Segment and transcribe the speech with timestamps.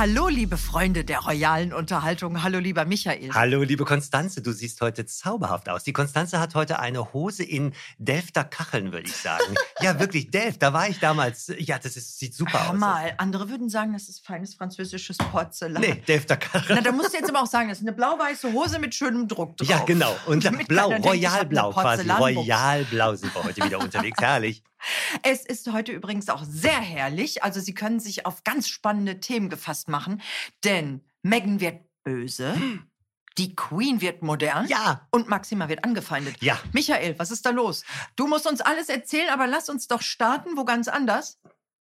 [0.00, 2.42] Hallo, liebe Freunde der royalen Unterhaltung.
[2.42, 3.34] Hallo, lieber Michael.
[3.34, 5.84] Hallo, liebe Konstanze, du siehst heute zauberhaft aus.
[5.84, 9.54] Die Konstanze hat heute eine Hose in Delfter Kacheln, würde ich sagen.
[9.82, 11.52] ja, wirklich, Delft, da war ich damals.
[11.58, 12.78] Ja, das ist, sieht super Hör aus.
[12.78, 15.82] mal, andere würden sagen, das ist feines französisches Porzellan.
[15.82, 16.78] Nee, Delfter Kacheln.
[16.78, 19.28] Na, da musst du jetzt aber auch sagen, das ist eine blau-weiße Hose mit schönem
[19.28, 19.68] Druck drauf.
[19.68, 20.16] Ja, genau.
[20.24, 22.08] Und blau, royalblau quasi.
[22.08, 24.16] Royalblau sind wir heute wieder unterwegs.
[24.18, 24.62] Herrlich.
[25.22, 27.42] Es ist heute übrigens auch sehr herrlich.
[27.42, 30.22] Also Sie können sich auf ganz spannende Themen gefasst machen,
[30.64, 32.54] denn Meghan wird böse,
[33.38, 35.06] die Queen wird modern Ja.
[35.10, 36.42] und Maxima wird angefeindet.
[36.42, 36.58] Ja.
[36.72, 37.84] Michael, was ist da los?
[38.16, 41.38] Du musst uns alles erzählen, aber lass uns doch starten, wo ganz anders?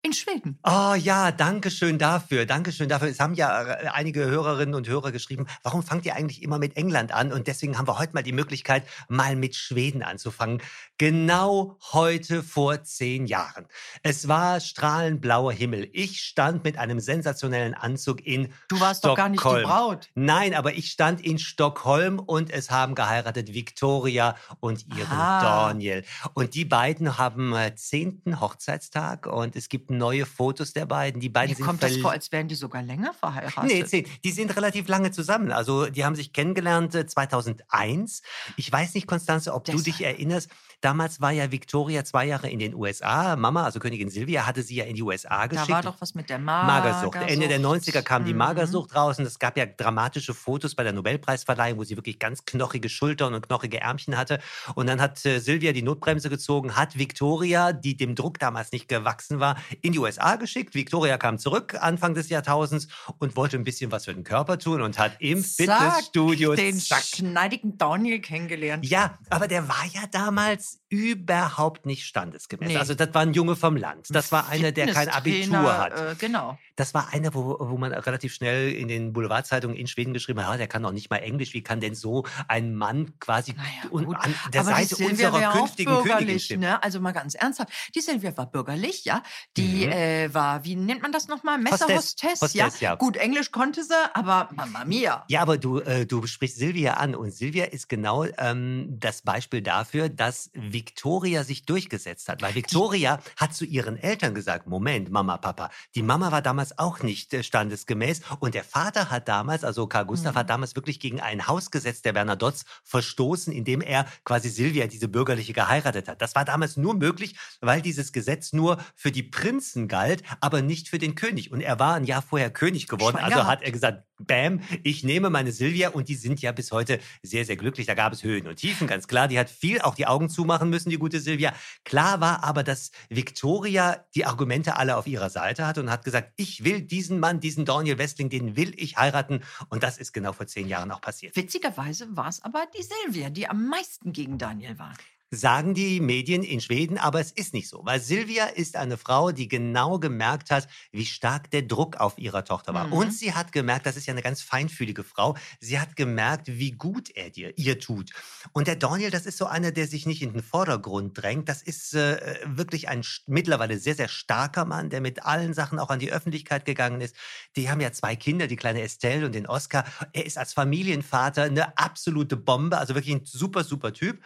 [0.06, 0.60] In Schweden.
[0.64, 2.46] Oh ja, danke schön dafür.
[2.46, 3.08] Danke schön dafür.
[3.08, 6.78] Es haben ja äh, einige Hörerinnen und Hörer geschrieben, warum fangt ihr eigentlich immer mit
[6.78, 7.34] England an?
[7.34, 10.62] Und deswegen haben wir heute mal die Möglichkeit, mal mit Schweden anzufangen.
[11.00, 13.66] Genau heute vor zehn Jahren.
[14.04, 15.90] Es war strahlend blauer Himmel.
[15.92, 19.16] Ich stand mit einem sensationellen Anzug in Du warst Stockholm.
[19.34, 20.10] doch gar nicht die Braut.
[20.14, 25.42] Nein, aber ich stand in Stockholm und es haben geheiratet Victoria und ihren Ah.
[25.68, 26.04] Daniel.
[26.36, 31.20] Und die beiden haben äh, zehnten Hochzeitstag und es gibt neue Fotos der beiden.
[31.22, 33.64] Die beiden Mir sind kommt das vor, als wären die sogar länger verheiratet.
[33.64, 34.06] Nee, zehn.
[34.24, 35.52] Die sind relativ lange zusammen.
[35.52, 38.22] Also, die haben sich kennengelernt äh, 2001.
[38.58, 39.86] Ich weiß nicht, Konstanze, ob du Deshalb.
[39.86, 40.50] dich erinnerst.
[40.82, 43.36] Damals war ja Victoria zwei Jahre in den USA.
[43.36, 45.70] Mama, also Königin Silvia, hatte sie ja in die USA da geschickt.
[45.70, 47.16] war doch was mit der Magersucht.
[47.16, 47.32] Magersucht.
[47.32, 48.40] Ende der 90er kam die Mhm.
[48.40, 52.46] Magersucht raus und es gab ja dramatische Fotos bei der Nobelpreisverleihung, wo sie wirklich ganz
[52.46, 54.40] knochige Schultern und knochige Ärmchen hatte.
[54.76, 58.88] Und dann hat äh, Silvia die Notbremse gezogen, hat Victoria, die dem Druck damals nicht
[58.88, 60.74] gewachsen war, in die USA geschickt.
[60.76, 62.88] Victoria kam zurück Anfang des Jahrtausends
[63.20, 66.80] und wollte ein bisschen was für den Körper tun und hat im Zack, Fitnessstudio den
[66.80, 68.86] zack, schneidigen Daniel kennengelernt.
[68.86, 72.70] ja, aber der war ja damals überhaupt nicht standesgemäß.
[72.70, 72.78] Nee.
[72.78, 74.08] Also das war ein Junge vom Land.
[74.10, 76.00] Das war einer, der kein Abitur hat.
[76.00, 76.58] Äh, genau.
[76.78, 80.54] Das war einer, wo, wo man relativ schnell in den Boulevardzeitungen in Schweden geschrieben hat,
[80.56, 81.54] ah, der kann doch nicht mal Englisch.
[81.54, 86.40] Wie kann denn so ein Mann quasi Naja, an der Aber Seite unserer künftigen Königin
[86.40, 86.60] stehen?
[86.62, 86.82] ne?
[86.84, 87.70] Also mal ganz ernsthaft.
[87.94, 89.22] Die Silvia war bürgerlich, ja.
[89.58, 89.92] Die Mhm.
[89.92, 91.58] äh, war, wie nennt man das nochmal?
[91.60, 91.88] Hostess.
[91.88, 92.66] Messerhostess, ja?
[92.66, 92.96] Hostess, ja.
[92.96, 95.24] Gut, Englisch konnte sie, aber Mama mia.
[95.28, 99.62] Ja, aber du, äh, du sprichst Silvia an und Silvia ist genau ähm, das Beispiel
[99.62, 102.42] dafür, dass Victoria sich durchgesetzt hat.
[102.42, 107.02] Weil Victoria hat zu ihren Eltern gesagt, Moment, Mama, Papa, die Mama war damals auch
[107.02, 110.40] nicht äh, standesgemäß und der Vater hat damals, also Karl Gustav Mhm.
[110.40, 115.54] hat damals wirklich gegen ein Hausgesetz der Bernadotts verstoßen, indem er quasi Silvia, diese bürgerliche,
[115.54, 116.22] geheiratet hat.
[116.22, 119.55] Das war damals nur möglich, weil dieses Gesetz nur für die Prinzen
[119.88, 121.52] galt, aber nicht für den König.
[121.52, 123.52] Und er war ein Jahr vorher König geworden, Schwein also gehabt.
[123.52, 127.44] hat er gesagt, Bam, ich nehme meine Silvia und die sind ja bis heute sehr,
[127.44, 127.86] sehr glücklich.
[127.86, 129.28] Da gab es Höhen und Tiefen, ganz klar.
[129.28, 131.54] Die hat viel auch die Augen zumachen müssen, die gute Silvia.
[131.84, 136.32] Klar war aber, dass Victoria die Argumente alle auf ihrer Seite hatte und hat gesagt,
[136.38, 139.42] ich will diesen Mann, diesen Daniel Westling, den will ich heiraten.
[139.68, 141.36] Und das ist genau vor zehn Jahren auch passiert.
[141.36, 144.94] Witzigerweise war es aber die Silvia, die am meisten gegen Daniel war.
[145.32, 149.32] Sagen die Medien in Schweden, aber es ist nicht so, weil Silvia ist eine Frau,
[149.32, 152.88] die genau gemerkt hat, wie stark der Druck auf ihrer Tochter war.
[152.88, 152.94] Mhm.
[152.94, 156.72] Und sie hat gemerkt, das ist ja eine ganz feinfühlige Frau, sie hat gemerkt, wie
[156.72, 158.12] gut er dir, ihr tut.
[158.54, 161.50] Und der Daniel, das ist so einer, der sich nicht in den Vordergrund drängt.
[161.50, 165.90] Das ist äh, wirklich ein mittlerweile sehr, sehr starker Mann, der mit allen Sachen auch
[165.90, 167.16] an die Öffentlichkeit gegangen ist.
[167.56, 169.86] Die haben ja zwei Kinder, die kleine Estelle und den Oscar.
[170.14, 174.22] Er ist als Familienvater eine absolute Bombe, also wirklich ein super, super Typ.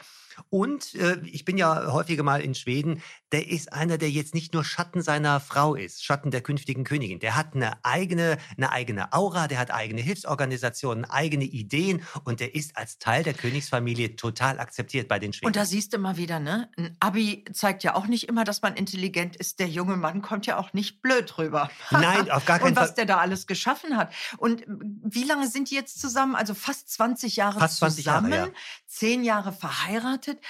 [0.50, 3.02] Und äh, ich bin ja häufiger mal in Schweden.
[3.32, 7.20] Der ist einer, der jetzt nicht nur Schatten seiner Frau ist, Schatten der künftigen Königin.
[7.20, 12.56] Der hat eine eigene, eine eigene Aura, der hat eigene Hilfsorganisationen, eigene Ideen und der
[12.56, 15.48] ist als Teil der Königsfamilie total akzeptiert bei den Schweden.
[15.48, 16.70] Und da siehst du mal wieder, ne?
[16.78, 19.60] Ein Abi zeigt ja auch nicht immer, dass man intelligent ist.
[19.60, 21.70] Der junge Mann kommt ja auch nicht blöd rüber.
[21.92, 22.96] Nein, auf gar keinen Und was Fall.
[22.96, 24.14] der da alles geschaffen hat.
[24.38, 26.36] Und wie lange sind die jetzt zusammen?
[26.36, 28.60] Also fast 20 Jahre Fast 20 Jahre, zusammen, ja.
[28.88, 30.29] zehn Jahre verheiratet.
[30.30, 30.44] started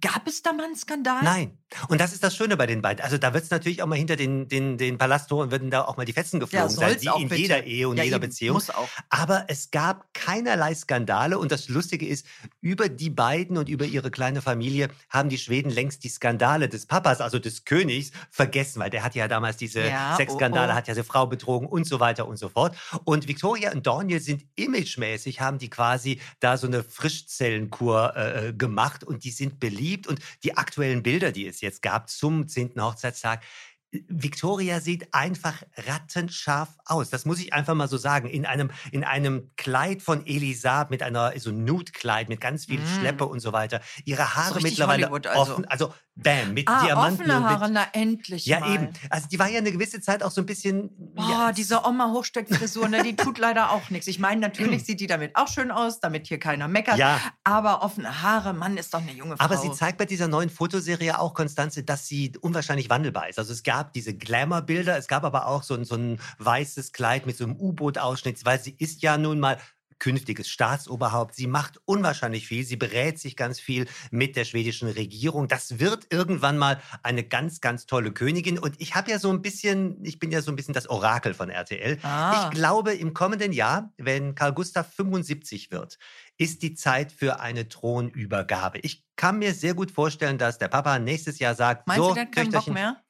[0.00, 1.22] Gab es da mal einen Skandal?
[1.22, 1.58] Nein.
[1.88, 3.04] Und das ist das Schöne bei den beiden.
[3.04, 5.98] Also da wird es natürlich auch mal hinter den, den, den Palasttoren würden da auch
[5.98, 7.40] mal die Fetzen geflogen sein, soll's wie auch in bitte.
[7.42, 8.54] jeder Ehe und Ja, jeder Beziehung.
[8.54, 8.88] Muss auch.
[9.10, 12.26] Aber es gab keinerlei Skandale und das Lustige ist,
[12.62, 16.86] über die beiden und über ihre kleine Familie haben die Schweden längst die Skandale des
[16.86, 20.76] Papas, also des Königs, vergessen, weil der hat ja damals diese Ja, Sexskandale, oh, oh.
[20.76, 22.74] hat ja seine Frau betrogen und so weiter und so fort.
[23.04, 29.04] Und Victoria und Daniel sind imagemäßig, haben die quasi da so eine Frischzellenkur äh, gemacht
[29.04, 29.74] und die sind beliebt
[30.06, 32.72] und die aktuellen Bilder, die es jetzt gab zum 10.
[32.80, 33.42] Hochzeitstag,
[34.08, 37.10] Victoria sieht einfach rattenscharf aus.
[37.10, 38.28] Das muss ich einfach mal so sagen.
[38.28, 42.98] In einem, in einem Kleid von Elisab mit einer, so Nude-Kleid mit ganz viel Mm.
[42.98, 43.80] Schleppe und so weiter.
[44.04, 45.52] Ihre Haare So mittlerweile Hollywood also.
[45.52, 48.74] offen, also bam, mit Ah, Diamanten offene Haare, na endlich ja, mal.
[48.74, 48.88] eben.
[49.10, 50.90] Also die war ja eine gewisse Zeit auch so ein bisschen.
[51.14, 54.06] Boah, ja, diese Oma-Hochsteckfrisur, ne, die tut leider auch nichts.
[54.06, 56.98] Ich meine, natürlich sieht die damit auch schön aus, damit hier keiner meckert.
[56.98, 57.20] Ja.
[57.42, 59.44] Aber offene Haare, Mann, ist doch eine junge Frau.
[59.44, 63.38] Aber sie zeigt bei dieser neuen Fotoserie auch, Konstanze, dass sie unwahrscheinlich wandelbar ist.
[63.38, 67.26] Also es gab diese Glamour-Bilder, es gab aber auch so ein, so ein weißes Kleid
[67.26, 69.58] mit so einem U-Boot-Ausschnitt, weil sie ist ja nun mal
[70.04, 71.34] künftiges Staatsoberhaupt.
[71.34, 72.62] Sie macht unwahrscheinlich viel.
[72.62, 75.48] Sie berät sich ganz viel mit der schwedischen Regierung.
[75.48, 78.58] Das wird irgendwann mal eine ganz, ganz tolle Königin.
[78.58, 81.32] Und ich habe ja so ein bisschen, ich bin ja so ein bisschen das Orakel
[81.32, 81.98] von RTL.
[82.02, 82.50] Ah.
[82.50, 85.98] Ich glaube, im kommenden Jahr, wenn Karl Gustav 75 wird,
[86.36, 88.80] ist die Zeit für eine Thronübergabe.
[88.80, 92.14] Ich kann mir sehr gut vorstellen, dass der Papa nächstes Jahr sagt, Meinst so, du,
[92.14, 93.02] der hat keinen Bock mehr?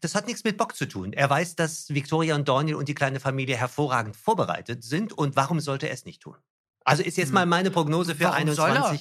[0.00, 1.12] Das hat nichts mit Bock zu tun.
[1.12, 5.60] Er weiß, dass Victoria und Daniel und die kleine Familie hervorragend vorbereitet sind und warum
[5.60, 6.36] sollte er es nicht tun?
[6.82, 7.34] Also ist jetzt Hm.
[7.34, 8.56] mal meine Prognose für Warum 21.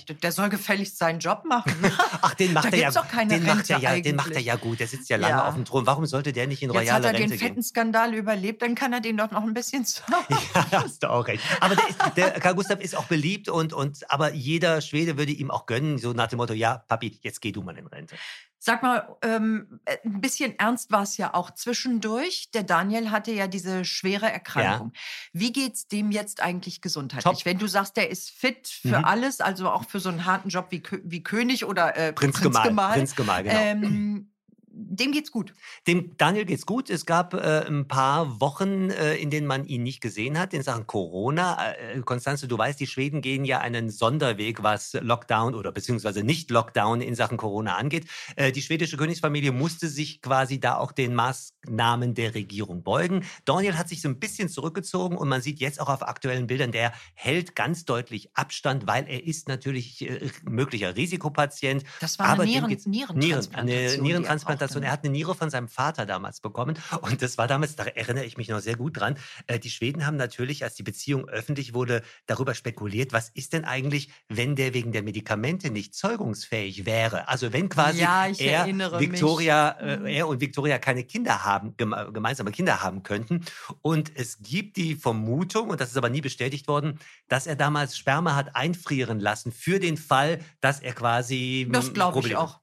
[0.05, 0.21] soll er?
[0.21, 1.73] Der soll gefälligst seinen Job machen.
[2.21, 4.31] Ach, den macht er ja, doch keine den macht er Rente ja, den macht er
[4.33, 4.45] eigentlich.
[4.47, 4.79] ja gut.
[4.81, 5.47] Der sitzt ja lange Ja.
[5.47, 5.87] auf dem Thron.
[5.87, 7.47] Warum sollte der nicht in Jetzt hat royale er den Rente gehen?
[7.47, 9.85] fetten Skandal überlebt, dann kann er den doch noch ein bisschen.
[10.53, 11.41] Ja, hast du auch recht.
[11.61, 15.31] Aber der, ist, der Karl Gustav ist auch beliebt und, und aber jeder Schwede würde
[15.31, 18.13] ihm auch gönnen, so nach dem Motto, ja, Papi, jetzt geh du mal in Rente.
[18.61, 22.51] Sag mal, ähm, äh, ein bisschen ernst war es ja auch zwischendurch.
[22.53, 24.91] Der Daniel hatte ja diese schwere Erkrankung.
[25.31, 27.23] Wie geht's dem jetzt eigentlich gesundheitlich?
[27.23, 27.45] Top.
[27.45, 29.05] Wenn du sagst, der ist fit für Mhm.
[29.05, 32.93] alles, also auch für so einen harten Job wie, wie König oder äh, Prinz Gemahl.
[32.93, 33.57] Prinz Gemahl, genau.
[33.57, 34.31] ähm,
[34.79, 35.53] dem geht's gut.
[35.87, 36.89] Dem Daniel geht's gut.
[36.89, 40.63] Es gab äh, ein paar Wochen, äh, in denen man ihn nicht gesehen hat in
[40.63, 41.73] Sachen Corona.
[41.73, 46.49] Äh, Konstanze, du weißt, die Schweden gehen ja einen Sonderweg, was Lockdown oder beziehungsweise nicht
[46.49, 48.07] Lockdown in Sachen Corona angeht.
[48.35, 53.25] Äh, die schwedische Königsfamilie musste sich quasi da auch den Maßnahmen der Regierung beugen.
[53.45, 56.71] Daniel hat sich so ein bisschen zurückgezogen und man sieht jetzt auch auf aktuellen Bildern,
[56.71, 61.83] der hält ganz deutlich Abstand, weil er ist natürlich äh, möglicher Risikopatient.
[61.99, 63.19] Das war Aber eine Nieren Nierentransplantation.
[63.19, 64.68] Nieren, eine er Nierentransplantation.
[64.73, 64.85] Brauchte.
[64.85, 66.77] Er hat eine Niere von seinem Vater damals bekommen.
[67.01, 69.15] Und das war damals, da erinnere ich mich noch sehr gut dran.
[69.47, 73.65] Äh, die Schweden haben natürlich, als die Beziehung öffentlich wurde, darüber spekuliert, was ist denn
[73.65, 77.27] eigentlich, wenn der wegen der Medikamente nicht zeugungsfähig wäre?
[77.27, 78.65] Also wenn quasi Ja, er.
[78.99, 80.05] Victoria, äh, Mhm.
[80.05, 83.45] er und Victoria keine Kinder haben, geme gemeinsame Kinder haben könnten.
[83.81, 87.97] Und es gibt die Vermutung, und das ist aber nie bestätigt worden, dass er damals
[87.97, 92.59] Sperma hat einfrieren lassen für den Fall, dass er quasi Das glaube ich auch.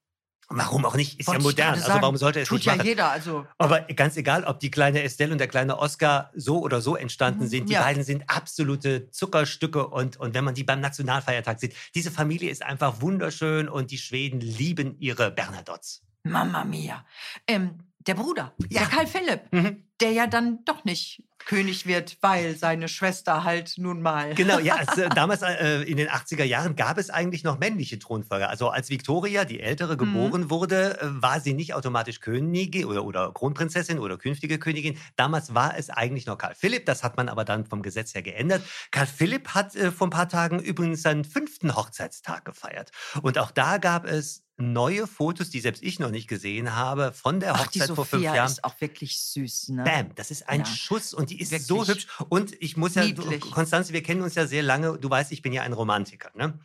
[0.49, 1.19] Warum auch nicht?
[1.19, 1.75] Ist Wollte ja modern.
[1.75, 2.03] Also sagen.
[2.03, 2.87] warum sollte es Tut nicht ja machen?
[2.87, 3.11] jeder.
[3.11, 6.95] Also Aber ganz egal, ob die kleine Estelle und der kleine Oscar so oder so
[6.95, 7.83] entstanden Mhm, sind, die ja.
[7.83, 12.63] beiden sind absolute Zuckerstücke und, und wenn man die beim Nationalfeiertag sieht, diese Familie ist
[12.63, 16.03] einfach wunderschön und die Schweden lieben ihre Bernadottes.
[16.23, 17.05] Mamma mia.
[17.49, 18.81] Ähm, der Bruder, Ja.
[18.81, 19.85] der Karl Philipp, Mhm.
[20.01, 24.35] der ja dann doch nicht König wird, weil seine Schwester halt nun mal.
[24.35, 27.99] Genau, ja, als, äh, damals äh, in den 80er Jahren gab es eigentlich noch männliche
[28.01, 28.49] Thronfolger.
[28.49, 33.33] Also als Victoria, die Ältere, geboren wurde, äh, war sie nicht automatisch Königin oder, oder
[33.33, 34.99] Kronprinzessin oder künftige Königin.
[35.15, 38.23] Damals war es eigentlich noch Karl Philipp, das hat man aber dann vom Gesetz her
[38.23, 38.63] geändert.
[38.91, 42.91] Karl Philipp hat äh, vor ein paar Tagen übrigens seinen fünften Hochzeitstag gefeiert.
[43.23, 47.41] Und auch da gab es neue Fotos, die selbst ich noch nicht gesehen habe, von
[47.41, 48.47] der Ach, Hochzeit vor fünf Jahren.
[48.51, 49.85] ist auch wirklich süß, ne?
[49.85, 50.67] Bam, das ist ein Ja.
[50.67, 52.05] Schuss und die ist so Wirklich.
[52.05, 52.07] hübsch.
[52.31, 53.05] Und ich muss ja.
[53.51, 54.99] Konstanze, wir kennen uns ja sehr lange.
[54.99, 56.31] Du weißt, ich bin ja ein Romantiker.
[56.35, 56.59] Ne?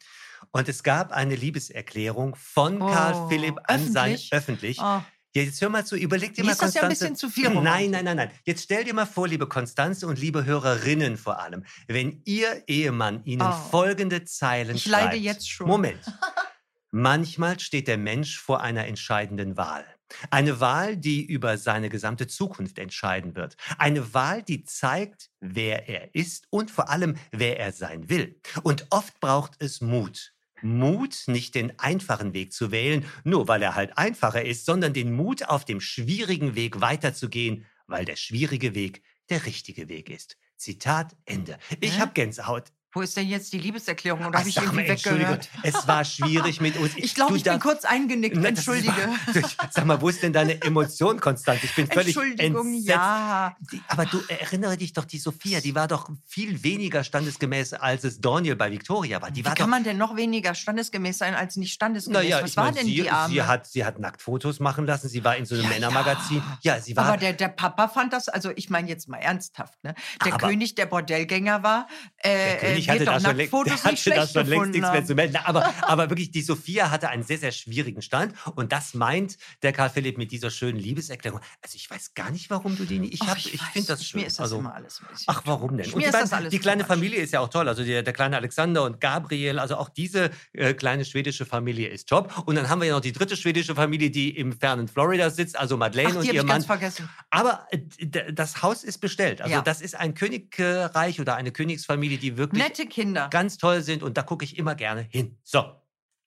[0.51, 4.33] Und es gab eine Liebeserklärung von Karl Oh, Philipp an sein öffentlich?
[4.33, 4.77] öffentlich.
[4.79, 5.01] Oh,
[5.33, 7.13] Ja, jetzt hör mal zu, überleg dir Mir mal, ist das ja ein Konstanze.
[7.13, 7.91] bisschen zu viel Nein, Romantik.
[7.91, 8.31] nein, nein, nein.
[8.43, 13.24] Jetzt stell dir mal vor, liebe Konstanze und liebe Hörerinnen vor allem, wenn ihr Ehemann
[13.24, 13.51] Ihnen Oh.
[13.69, 15.24] folgende Zeilen Ich leide schreibt.
[15.24, 15.67] jetzt schon.
[15.67, 16.00] Moment.
[16.91, 19.86] Manchmal steht der Mensch vor einer entscheidenden Wahl.
[20.29, 23.55] Eine Wahl, die über seine gesamte Zukunft entscheiden wird.
[23.77, 28.41] Eine Wahl, die zeigt, wer er ist und vor allem, wer er sein will.
[28.63, 30.33] Und oft braucht es Mut.
[30.62, 35.13] Mut, nicht den einfachen Weg zu wählen, nur weil er halt einfacher ist, sondern den
[35.13, 40.38] Mut, auf dem schwierigen Weg weiterzugehen, weil der schwierige Weg der richtige Weg ist.
[40.57, 41.57] Zitat Ende.
[41.79, 42.71] Ich habe Gänsehaut.
[42.93, 44.25] Wo ist denn jetzt die Liebeserklärung?
[44.25, 45.50] Oder habe ich irgendwie weggehört?
[45.63, 46.91] Es war schwierig mit uns.
[46.98, 48.38] Ich glaube, ich bin kurz eingenickt.
[48.38, 48.91] Das Entschuldige.
[48.93, 51.63] War, sag mal, wo ist denn deine Emotion, Konstant?
[51.63, 52.88] Ich bin völlig Entschuldigung, entsetzt.
[52.89, 53.55] ja.
[53.71, 58.03] Die, aber du erinnere dich doch, die Sophia, die war doch viel weniger standesgemäß, als
[58.03, 59.31] es Daniel bei Victoria war.
[59.31, 62.21] Die Wie war kann doch, man denn noch weniger standesgemäß sein als nicht standesgemäß?
[62.24, 63.33] naja, Was war mein, denn sie, die Arme?
[63.33, 66.38] sie hat, sie hat Nacktfotos machen lassen, sie war in so einem Ja, Männermagazin.
[66.62, 66.75] ja.
[66.75, 67.05] Ja, sie war.
[67.05, 69.95] Aber der, der Papa fand das, also ich meine jetzt mal ernsthaft, ne?
[70.25, 73.95] Der Aber- König der Bordellgänger war, äh, König wird hatte da schon, nicht hatte da
[73.97, 75.38] schlecht schon längst nichts mehr zu melden.
[75.43, 78.33] Aber, aber wirklich, die Sophia hatte einen sehr, sehr schwierigen Stand.
[78.55, 81.39] Und das meint der Karl Philipp mit dieser schönen Liebeserklärung.
[81.61, 83.13] Also ich weiß gar nicht, warum du die nicht.
[83.13, 84.21] Ich, hab- ich ich finde das schön.
[84.21, 85.25] Mir ist das also, immer alles ein bisschen.
[85.27, 85.91] Ach, warum denn?
[85.91, 86.81] Und die, das beiden- die kleine.
[86.85, 87.67] Familie ist ja auch toll.
[87.69, 92.09] Also der, der kleine Alexander und Gabriel, also auch diese äh, kleine schwedische Familie ist
[92.09, 92.43] top.
[92.47, 95.57] Und dann haben wir ja noch die dritte schwedische Familie, die im fernen Florida sitzt,
[95.57, 96.47] also Madeleine Ach, und ihr ich Mann.
[96.47, 97.07] ganz vergessen.
[97.29, 97.79] Aber äh,
[98.33, 99.41] das Haus ist bestellt.
[99.41, 99.61] Also Ja.
[99.61, 103.27] das ist ein Königreich oder eine Königsfamilie, die wirklich Nette Kinder.
[103.29, 105.37] ganz toll sind und da gucke ich immer gerne hin.
[105.43, 105.61] So.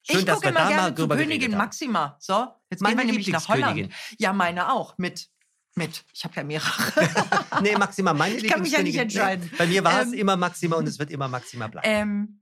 [0.06, 1.56] Schön, ich dass wir immer da mal gerne zu Königin.
[1.56, 2.16] Maxima.
[2.20, 3.90] So, jetzt Meine gehen wir nämlich nach Holland.
[4.18, 4.98] Ja, meine auch.
[4.98, 5.30] Mit.
[5.76, 6.04] Mit.
[6.12, 6.70] Ich habe ja mehrere.
[7.62, 9.48] Nee, Maxima, meine Ich kann mich ja nicht entscheiden.
[9.50, 11.86] Nee, bei mir war es Ähm, immer Maxima und es wird immer Maxima bleiben.
[11.88, 12.40] ähm,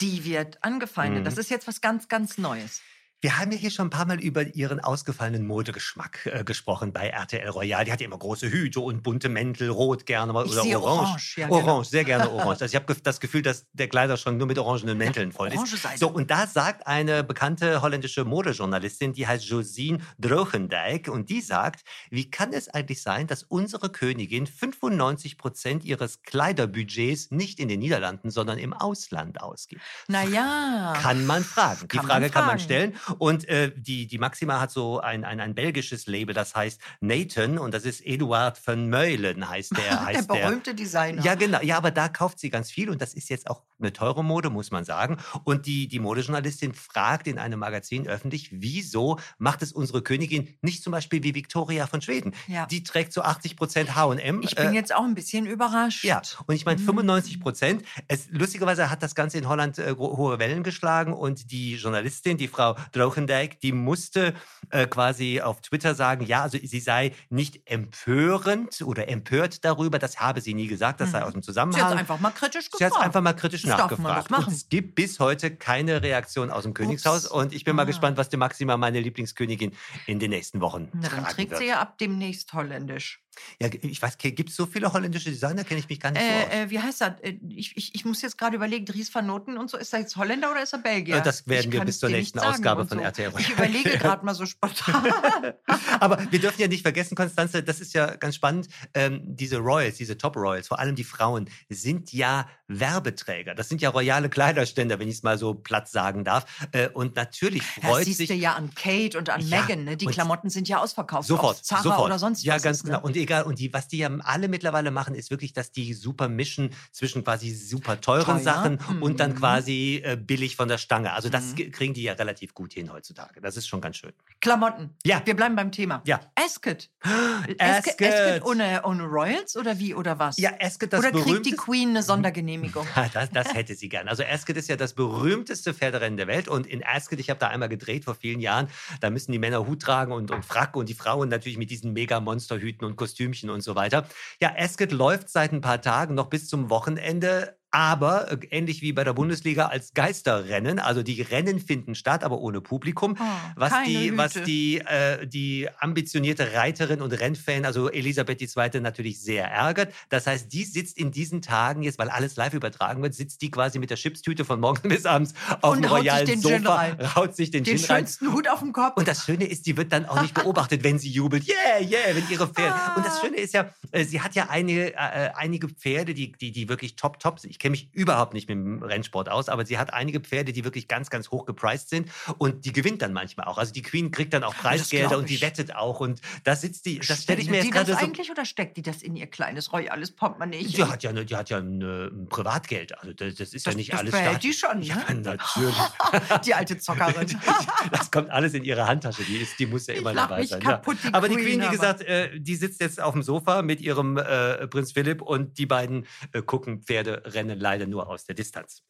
[0.00, 1.20] die wird angefeindet.
[1.20, 1.24] Mhm.
[1.24, 2.82] Das ist jetzt was ganz, ganz Neues.
[3.20, 7.08] Wir haben ja hier schon ein paar Mal über ihren ausgefallenen Modegeschmack äh, gesprochen bei
[7.08, 7.84] RTL Royal.
[7.84, 10.76] Die hat ja immer große Hüte und bunte Mäntel, rot gerne mal oder orange.
[10.76, 11.58] orange, ja, genau.
[11.58, 12.48] orange, sehr gerne orange.
[12.58, 15.98] Also ich habe das Gefühl, dass der Kleider schon nur mit orangenen Mänteln voll ist.
[15.98, 21.82] So, und da sagt eine bekannte holländische Modejournalistin, die heißt Josine Drogendijk, und die sagt,
[22.10, 27.80] wie kann es eigentlich sein, dass unsere Königin 95 Prozent ihres Kleiderbudgets nicht in den
[27.80, 29.82] Niederlanden, sondern im Ausland ausgibt?
[30.08, 30.94] Naja.
[31.00, 31.80] Kann man fragen.
[31.82, 32.94] Die Kann man Frage kann man stellen.
[33.18, 37.58] Und äh, die, die Maxima hat so ein, ein, ein belgisches Label, das heißt Nathan
[37.58, 39.84] und das ist Eduard van Meulen, heißt der.
[39.88, 40.34] der Heißt der.
[40.48, 41.22] berühmte Designer.
[41.22, 41.60] Ja, genau.
[41.62, 44.50] Ja, aber da kauft sie ganz viel und das ist jetzt auch eine teure Mode,
[44.50, 45.18] muss man sagen.
[45.44, 50.82] Und die, die Modejournalistin fragt in einem Magazin öffentlich, wieso macht es unsere Königin nicht
[50.82, 52.34] zum Beispiel wie Victoria von Schweden?
[52.48, 52.66] Ja.
[52.66, 54.42] Die trägt so 80 Prozent H&M.
[54.42, 56.04] Ich bin jetzt auch ein bisschen überrascht.
[56.04, 56.84] Ja, und ich meine Mm.
[56.84, 57.82] 95 Prozent.
[58.08, 62.48] Es, lustigerweise hat das Ganze in Holland äh, hohe Wellen geschlagen und die Journalistin, die
[62.48, 64.34] Frau Drogendijk, die musste
[64.70, 70.20] äh, quasi auf Twitter sagen, ja, also sie sei nicht empörend oder empört darüber, das
[70.20, 71.24] habe sie nie gesagt, das sei Mhm.
[71.26, 71.98] aus dem Sie hat Zusammenhang.
[71.98, 73.06] einfach mal kritisch Sie hat gefragt.
[73.06, 74.30] einfach mal kritisch Das nachgefragt.
[74.30, 77.24] Und es gibt bis heute keine Reaktion aus dem Königshaus.
[77.26, 77.32] Ups.
[77.32, 77.86] Und ich bin mal Ah.
[77.86, 79.72] gespannt, was die Maxima, meine Lieblingskönigin,
[80.06, 81.60] in den nächsten Wochen Na, dann trägt wird.
[81.60, 83.20] sie ja ab demnächst holländisch.
[83.60, 85.64] Ja, ich weiß, gibt es so viele holländische Designer?
[85.64, 86.52] Kenne ich mich gar nicht so aus.
[86.52, 87.12] Äh, äh, wie heißt das?
[87.20, 90.00] Äh, Ich, ich, ich muss jetzt gerade überlegen, Dries van Noten und so, ist er
[90.00, 91.16] jetzt Holländer oder ist er Belgier?
[91.16, 93.04] Äh, das werden Ich wir bis zur nächsten Ausgabe von so.
[93.04, 95.12] RTL Ich überlege gerade mal so spontan.
[96.00, 98.68] Aber wir dürfen ja nicht vergessen, Konstanze, das ist ja ganz spannend.
[98.94, 103.54] Ähm, diese Royals, diese Top Royals, vor allem die Frauen, sind ja Werbeträger.
[103.54, 106.44] Das sind ja royale Kleiderständer, wenn ich es mal so platt sagen darf.
[106.72, 109.84] Äh, und natürlich Das freut siehst sich du ja an Kate und an Ja, Meghan.
[109.84, 109.96] Ne?
[109.96, 111.26] Die Klamotten sind ja ausverkauft.
[111.26, 112.06] Sofort, Zara sofort.
[112.06, 112.62] oder sonst ja, was.
[112.62, 112.92] ganz ist, ne?
[112.92, 113.04] genau.
[113.04, 116.28] Und egal, und die, was die ja alle mittlerweile machen, ist wirklich, dass die super
[116.28, 119.36] mischen zwischen quasi super teuren Teuer, Sachen und dann mhm.
[119.36, 121.12] quasi äh, billig von der Stange.
[121.12, 121.54] Also das Mhm.
[121.56, 123.40] ge- kriegen die ja relativ gut hin heutzutage.
[123.40, 124.12] Das ist schon ganz schön.
[124.40, 124.90] Klamotten.
[125.04, 125.20] Ja.
[125.24, 126.02] Wir bleiben beim Thema.
[126.06, 126.20] Ja.
[126.34, 126.88] Ascot.
[127.02, 127.60] Ascot.
[127.60, 130.38] Ascot, Ascot ohne, ohne Royals oder wie oder was?
[130.38, 132.86] Ja, Ascot, das oder kriegt die Queen eine Sondergenehmigung?
[133.12, 134.08] Das, das hätte sie gern.
[134.08, 137.48] Also Ascot ist ja das berühmteste Pferderennen der Welt und in Ascot, ich habe da
[137.48, 138.68] einmal gedreht vor vielen Jahren,
[139.00, 141.92] da müssen die Männer Hut tragen und, und Frack und die Frauen natürlich mit diesen
[141.92, 144.06] mega Monsterhüten und Kostümchen und so weiter.
[144.40, 147.57] Ja, Ascot läuft seit ein paar Tagen noch bis zum Wochenende.
[147.70, 152.38] Aber äh, ähnlich wie bei der Bundesliga als Geisterrennen, also die Rennen finden statt, aber
[152.38, 153.16] ohne Publikum.
[153.20, 153.24] Oh,
[153.56, 159.46] Was die, was die, äh, die ambitionierte Reiterin und Rennfan, also Elisabeth II., natürlich sehr
[159.50, 159.92] ärgert.
[160.08, 163.50] Das heißt, die sitzt in diesen Tagen jetzt, weil alles live übertragen wird, sitzt die
[163.50, 167.50] quasi mit der Chipstüte von morgens bis abends auf Und dem royalen Sofa, haut sich
[167.50, 167.98] den, Den Gin rein.
[167.98, 168.96] schönsten Hut auf dem Kopf.
[168.96, 171.46] Und das Schöne ist, die wird dann auch nicht beobachtet, wenn sie jubelt.
[171.46, 172.74] Yeah, yeah, wenn ihre Pferde.
[172.96, 173.20] Und das Ah.
[173.22, 176.96] Schöne ist ja, äh, sie hat ja einige, äh, einige Pferde, die, die, die wirklich
[176.96, 177.57] top, top sind.
[177.58, 180.62] Ich kenne mich überhaupt nicht mit dem Rennsport aus, aber sie hat einige Pferde, die
[180.62, 182.08] wirklich ganz, ganz hoch gepreist sind.
[182.38, 183.58] Und die gewinnt dann manchmal auch.
[183.58, 185.98] Also die Queen kriegt dann auch Preisgelder und die wettet auch.
[185.98, 187.98] Und da sitzt die, das stelle ich mir jetzt gerade so.
[187.98, 190.62] eigentlich oder steckt die das in ihr kleines royales Portemonnaie?
[190.66, 192.96] Die hat ja, die hat ja ein, äh, ein Privatgeld.
[192.96, 195.14] Also das, das ist ja Das- nicht das alles behält die schon, Ja, ne?
[195.22, 195.74] natürlich.
[196.46, 197.26] die alte Zockerin.
[197.90, 199.22] Das kommt alles in ihre Handtasche.
[199.24, 200.60] Die, ist, die muss ja immer dabei sein.
[200.60, 203.80] kaputt, die aber die Queen, wie gesagt, äh, die sitzt jetzt auf dem Sofa mit
[203.80, 208.82] ihrem äh, Prinz Philipp und die beiden äh, gucken Pferderennen leider nur aus der Distanz.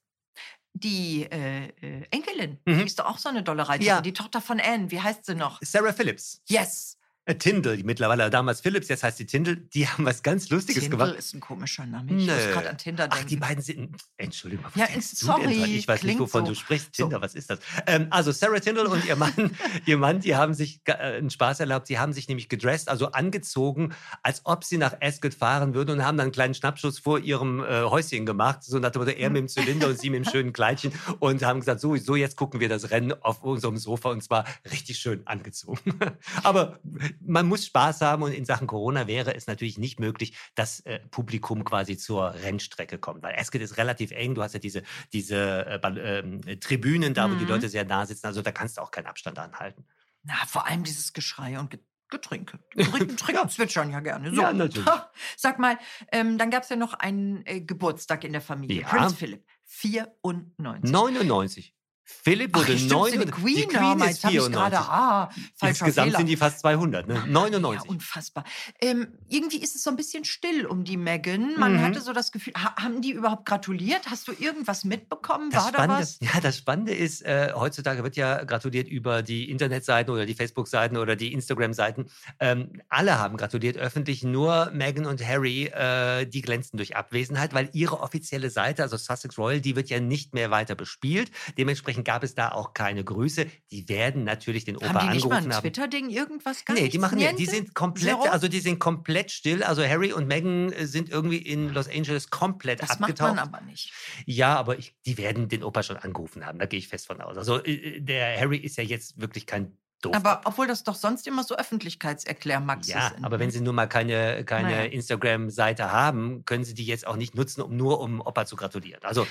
[0.74, 2.78] Die äh, äh, Enkelin, Mhm.
[2.78, 3.86] die ist doch auch so eine dolle Reiterin.
[3.86, 4.00] Ja.
[4.00, 5.58] Die Tochter von Anne, wie heißt sie noch?
[5.62, 6.40] Sarah Phillips.
[6.48, 6.96] Yes.
[7.28, 10.84] Äh, Tindall, die mittlerweile damals Phillips, jetzt heißt sie Tindall, die haben was ganz Lustiges
[10.84, 11.18] Tindall gemacht.
[11.18, 12.10] ist ein komischer Name.
[12.10, 12.52] Ich muss Nö.
[12.52, 13.22] gerade an Tinder denken.
[13.22, 13.96] Ach, die beiden sind.
[14.16, 15.76] Entschuldigung, was Ja, sorry?
[15.76, 16.52] Ich weiß nicht, wovon so.
[16.52, 16.96] du sprichst.
[16.96, 17.02] So.
[17.02, 17.58] Tinder, was ist das?
[17.86, 19.50] Ähm, also Sarah Tindall und ihr Mann,
[19.84, 21.86] ihr Mann, die haben sich äh, einen Spaß erlaubt.
[21.86, 23.92] Sie haben sich nämlich gedresst, also angezogen,
[24.22, 27.62] als ob sie nach Ascot fahren würden und haben dann einen kleinen Schnappschuss vor ihrem
[27.62, 28.64] äh, Häuschen gemacht.
[28.64, 31.44] So nach dem Motto, er mit dem Zylinder und sie mit dem schönen Kleidchen und
[31.44, 34.98] haben gesagt, so, so jetzt gucken wir das Rennen auf unserem Sofa und zwar richtig
[34.98, 35.78] schön angezogen.
[36.42, 36.78] Aber
[37.20, 41.00] man muss Spaß haben und in Sachen Corona wäre es natürlich nicht möglich, dass äh,
[41.10, 43.22] Publikum quasi zur Rennstrecke kommt.
[43.22, 44.82] Weil Ascot ist relativ eng, du hast ja diese,
[45.12, 46.20] diese äh,
[46.52, 47.50] äh, Tribünen da, wo die Mhm.
[47.50, 49.84] Leute sehr nah sitzen, also da kannst du auch keinen Abstand anhalten.
[50.24, 52.58] Na, vor allem dieses Geschrei und Ge- Getränke.
[52.74, 54.34] Getränke zwitschern ja gerne.
[54.34, 54.40] So.
[54.42, 54.88] Ja, natürlich.
[55.36, 55.78] Sag mal,
[56.12, 58.82] ähm, dann gab es ja noch einen äh, Geburtstag in der Familie.
[58.82, 58.88] Ja.
[58.88, 60.90] Prinz Philipp, 94.
[60.90, 61.74] 99.
[62.10, 63.24] Philipp Ach, wurde ja, für 99.
[63.26, 64.88] die Queen, die ja, Queen mal, ist jetzt habe ich gerade, 94.
[64.88, 65.30] ah,
[65.68, 66.18] Insgesamt Fehler.
[66.18, 67.14] sind die fast 200, ne?
[67.14, 67.88] Ja, 99.
[67.90, 68.44] unfassbar.
[68.80, 71.54] Ähm, irgendwie ist es so ein bisschen still um die Megan.
[71.58, 71.82] Man Mhm.
[71.82, 74.10] hatte so das Gefühl, ha haben die überhaupt gratuliert?
[74.10, 75.50] Hast du irgendwas mitbekommen?
[75.50, 76.18] Das War da Spannende, was?
[76.20, 80.96] ja, das Spannende ist, äh, heutzutage wird ja gratuliert über die Internetseiten oder die Facebook-Seiten
[80.96, 82.06] oder die Instagram-Seiten.
[82.40, 87.68] Ähm, alle haben gratuliert öffentlich, nur Meghan und Harry, äh, die glänzen durch Abwesenheit, weil
[87.74, 91.30] ihre offizielle Seite, also Sussex Royal, die wird ja nicht mehr weiter bespielt.
[91.58, 93.46] Dementsprechend gab es da auch keine Grüße.
[93.70, 95.62] Die werden natürlich den Opa Haben die nicht mal angerufen ein haben.
[95.62, 96.64] Twitter-Ding, irgendwas?
[96.64, 97.50] Gar Nee, die machen ja, die Niente?
[97.52, 98.30] sind komplett, Zero?
[98.30, 99.62] also die sind komplett still.
[99.62, 103.36] Also Harry und Meghan äh, sind irgendwie in Los Angeles komplett Das macht abgetaucht.
[103.36, 103.92] man aber nicht.
[104.26, 107.20] Ja, aber ich, die werden den Opa schon angerufen haben, da gehe ich fest von
[107.20, 107.36] aus.
[107.36, 110.14] Also äh, der Harry ist ja jetzt wirklich kein Doof.
[110.14, 113.24] Aber obwohl das doch sonst immer so Öffentlichkeitserklärmaxe ja, sind.
[113.24, 113.42] aber ne?
[113.42, 114.84] wenn sie nun mal keine, keine Naja.
[114.84, 119.02] Instagram-Seite haben, können sie die jetzt auch nicht nutzen, um nur um Opa zu gratulieren.
[119.02, 119.26] Also,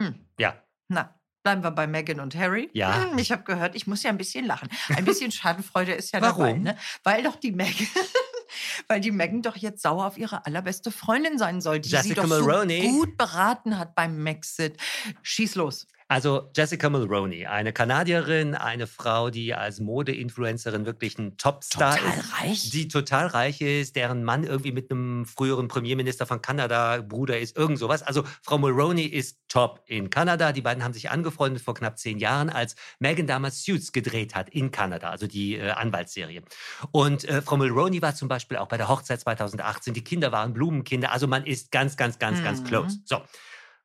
[0.00, 0.14] Hm.
[0.38, 0.62] ja.
[0.88, 2.68] Na, bleiben wir bei Meghan und Harry.
[2.72, 3.10] Ja.
[3.10, 4.68] Hm, Ich habe gehört, ich muss ja ein bisschen lachen.
[4.94, 6.62] Ein bisschen Schadenfreude ist ja dabei, Warum?
[6.62, 6.76] ne?
[7.04, 7.86] Weil doch die Meghan,
[8.88, 12.22] weil die Meghan doch jetzt sauer auf ihre allerbeste Freundin sein soll, die sie Jessica
[12.22, 12.82] doch Mulroney.
[12.82, 14.76] so gut beraten hat beim Maxit.
[15.22, 15.86] Schieß los.
[16.10, 22.40] Also Jessica Mulroney, eine Kanadierin, eine Frau, die als Mode-Influencerin wirklich ein Topstar Total ist.
[22.40, 22.70] reich.
[22.70, 27.58] Die total reich ist, deren Mann irgendwie mit einem früheren Premierminister von Kanada Bruder ist,
[27.58, 28.02] irgend sowas.
[28.02, 30.52] Also Frau Mulroney ist top in Kanada.
[30.52, 34.48] Die beiden haben sich angefreundet vor knapp zehn Jahren, als Meghan damals Suits gedreht hat
[34.48, 36.42] in Kanada, also die äh, Anwaltsserie.
[36.90, 39.92] Und äh, Frau Mulroney war zum Beispiel auch bei der Hochzeit 2018.
[39.92, 41.12] Die Kinder waren Blumenkinder.
[41.12, 42.64] Also man ist ganz, ganz, ganz, ganz Mhm.
[42.64, 42.98] close.
[43.04, 43.20] So.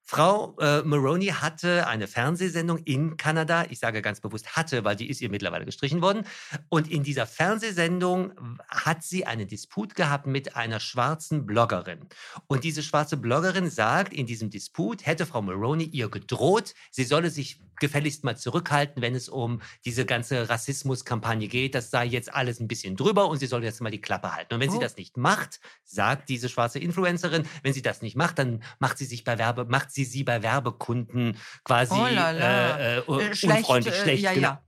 [0.06, 3.66] Frau äh, Maroney hatte eine Fernsehsendung in Kanada.
[3.70, 6.26] Ich sage ganz bewusst hatte, weil die ist ihr mittlerweile gestrichen worden.
[6.70, 8.34] Und in dieser Fernsehsendung
[8.68, 12.08] hat sie einen Disput gehabt mit einer schwarzen Bloggerin.
[12.48, 17.30] Und diese schwarze Bloggerin sagt, in diesem Disput hätte Frau Maroney ihr gedroht, sie solle
[17.30, 21.76] sich gefälligst mal zurückhalten, wenn es um diese ganze Rassismuskampagne geht.
[21.76, 24.54] Das sei jetzt alles ein bisschen drüber und sie soll jetzt mal die Klappe halten.
[24.54, 24.82] Und wenn sie Oh.
[24.82, 29.06] das nicht macht, sagt diese schwarze Influencerin, wenn sie das nicht macht, dann macht sie
[29.06, 32.78] sich bei Werbe, macht sie sie bei Werbekunden quasi Oh la la.
[32.80, 34.24] äh, äh, Äh, schlecht, unfreundlich, äh, schlecht.
[34.24, 34.48] ja, genau.
[34.50, 34.62] ja.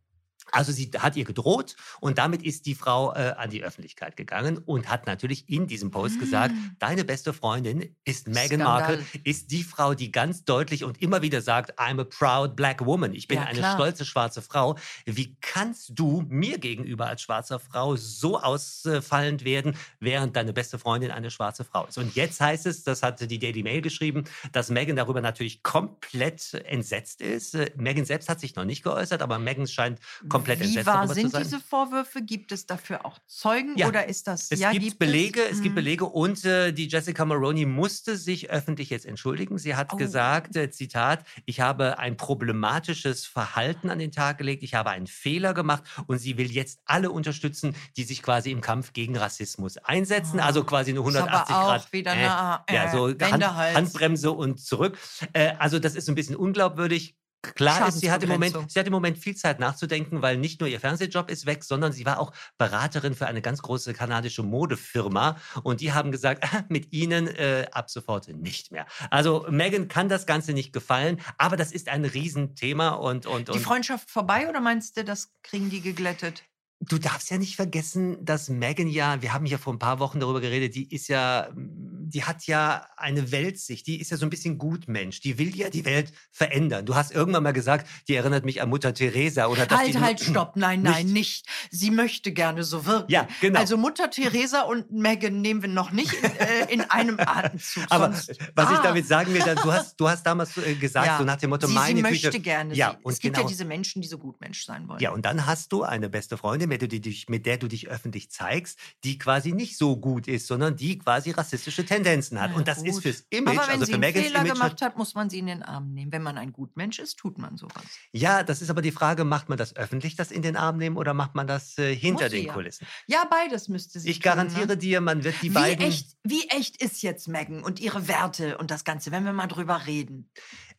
[0.51, 4.58] Also sie hat ihr gedroht und damit ist die Frau äh, an die Öffentlichkeit gegangen
[4.60, 6.75] und hat natürlich in diesem Post gesagt, Mm.
[6.79, 8.60] deine beste Freundin ist Meghan.
[8.60, 12.86] Markle, ist die Frau, die ganz deutlich und immer wieder sagt, I'm a proud black
[12.86, 13.13] woman.
[13.13, 13.73] Ich bin Ja, eine klar.
[13.75, 14.77] stolze schwarze Frau.
[15.05, 21.12] Wie kannst du mir gegenüber als schwarzer Frau so ausfallend werden, während deine beste Freundin
[21.12, 21.97] eine schwarze Frau ist?
[21.97, 26.53] Und jetzt heißt es, das hatte die Daily Mail geschrieben, dass Meghan darüber natürlich komplett
[26.65, 27.55] entsetzt ist.
[27.55, 29.99] Äh, Meghan selbst hat sich noch nicht geäußert, aber Meghan scheint
[30.36, 32.21] komplett Wie entsetzt wahr sind diese Vorwürfe?
[32.21, 34.48] Gibt es dafür auch Zeugen Ja, oder ist das?
[34.52, 35.76] Es ja, gibt Belege, es, gibt Mhm.
[35.76, 39.58] Belege und äh, die Jessica Maroney musste sich öffentlich jetzt entschuldigen.
[39.58, 39.98] Sie hat Oh.
[39.98, 45.08] gesagt, äh, Zitat, ich habe ein problematisches Verhalten an den Tag gelegt, ich habe einen
[45.08, 49.78] Fehler gemacht und sie will jetzt alle unterstützen, die sich quasi im Kampf gegen Rassismus
[49.78, 50.39] einsetzen.
[50.39, 50.43] Oh.
[50.43, 51.93] Also quasi eine Ist aber 180 auch Grad.
[51.93, 53.45] wieder äh, eine ja, so äh, Hand.
[53.45, 54.98] Handbremse und zurück.
[55.34, 57.15] Äh, also das ist ein bisschen unglaubwürdig.
[57.53, 60.60] Klar ist, sie hat, im Moment, sie hat im Moment viel Zeit nachzudenken, weil nicht
[60.60, 64.43] nur ihr Fernsehjob ist weg, sondern sie war auch Beraterin für eine ganz große kanadische
[64.43, 65.38] Modefirma.
[65.63, 68.86] Und die haben gesagt, mit ihnen äh, ab sofort nicht mehr.
[69.10, 72.89] Also Megan kann das Ganze nicht gefallen, aber das ist ein Riesenthema.
[72.89, 76.43] Und, und, Die und Freundschaft vorbei oder meinst du, das kriegen die geglättet?
[76.82, 80.20] Du darfst ja nicht vergessen, dass Megan ja, wir haben ja vor ein paar Wochen
[80.20, 84.30] darüber geredet, die ist ja, die hat ja eine Weltsicht, die ist ja so ein
[84.30, 86.86] bisschen Gutmensch, die will ja die Welt verändern.
[86.86, 90.02] Du hast irgendwann mal gesagt, die erinnert mich an Mutter Teresa oder dass die Halt,
[90.02, 90.56] halt, stopp.
[90.58, 91.48] Nein, nein, Nicht?
[91.72, 93.12] Sie möchte gerne so wirken.
[93.12, 93.60] Ja, genau.
[93.60, 97.86] Also Mutter Teresa und Megan nehmen wir noch nicht in, äh, in einem Atemzug.
[97.90, 98.84] Aber sonst, was ich Ah.
[98.84, 101.18] damit sagen will, du hast, du hast damals äh, gesagt, Ja.
[101.18, 102.28] so nach dem Motto, sie, meine sie Güte.
[102.28, 102.74] möchte gerne.
[102.76, 103.46] Ja, sie, und es gibt genau.
[103.48, 105.00] ja diese Menschen, die so gut Mensch sein wollen.
[105.00, 107.67] Ja, und dann hast du eine beste Freundin, mit der, du dich, mit der du
[107.67, 112.51] dich öffentlich zeigst, die quasi nicht so gut ist, sondern die quasi rassistische Tendenzen hat.
[112.51, 113.04] Na und das ist gut.
[113.04, 114.54] fürs Image, Aber wenn also sie für einen Megans Fehler Image.
[114.54, 116.12] gemacht hat, muss man sie in den Arm nehmen.
[116.12, 117.84] Wenn man ein Gutmensch ist, tut man sowas.
[118.12, 120.97] Ja, das ist aber die Frage, macht man das öffentlich, das in den Arm nehmen,
[120.97, 122.54] oder macht man das äh, hinter Muss den ja.
[122.54, 122.88] Kulissen?
[123.08, 124.78] Ja, beides müsste sie Ich tun, garantiere ne?
[124.78, 125.86] dir, man wird die Wie beiden.
[125.86, 129.47] echt, wie echt ist jetzt Megan und ihre Werte und das Ganze, wenn wir mal
[129.47, 130.30] drüber reden?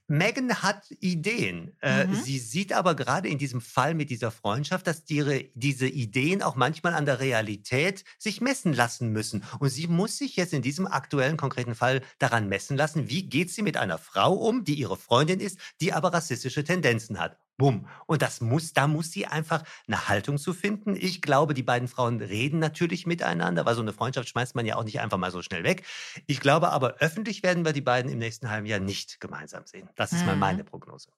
[0.09, 1.77] Meghan hat Ideen.
[1.81, 2.15] Äh, Mhm.
[2.15, 6.57] Sie sieht aber gerade in diesem Fall mit dieser Freundschaft, dass ihre, diese Ideen auch
[6.57, 9.43] manchmal an der Realität sich messen lassen müssen.
[9.59, 13.51] Und sie muss sich jetzt in diesem aktuellen konkreten Fall daran messen lassen, wie geht
[13.51, 17.39] sie mit einer Frau um, die ihre Freundin ist, die aber rassistische Tendenzen hat.
[17.59, 17.89] Bumm.
[18.07, 20.95] Und das muss, da muss sie einfach eine Haltung zu finden.
[20.95, 24.77] Ich glaube, die beiden Frauen reden natürlich miteinander, weil so eine Freundschaft schmeißt man ja
[24.77, 25.85] auch nicht einfach mal so schnell weg.
[26.27, 29.89] Ich glaube aber, öffentlich werden wir die beiden im nächsten halben Jahr nicht gemeinsam sehen.
[29.97, 30.41] Das ist mal Mhm.
[30.41, 31.09] meine Prognose.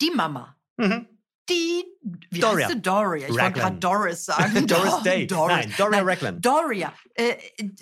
[0.00, 0.56] Die Mama.
[0.76, 1.08] Mhm.
[1.50, 1.84] Die,
[2.30, 2.66] wie Doria.
[2.66, 2.82] heißt sie?
[2.82, 3.26] Doria.
[3.28, 4.66] Ich wollte gerade Doris sagen.
[4.66, 5.26] Doris Dor- Day.
[5.26, 5.56] Doris.
[5.56, 6.40] Nein, Doria Nein, Raglan.
[6.40, 7.34] Doria äh,